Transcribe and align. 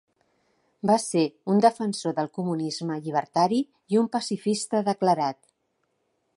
Va 0.91 0.95
ser 1.03 1.25
un 1.55 1.61
defensor 1.65 2.15
del 2.21 2.31
comunisme 2.39 2.99
llibertari 3.05 3.61
i 3.95 4.03
un 4.05 4.11
pacifista 4.17 4.85
declarat. 4.91 5.43